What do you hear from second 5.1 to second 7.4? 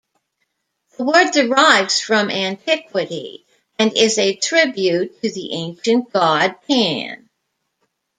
to the ancient god, Pan.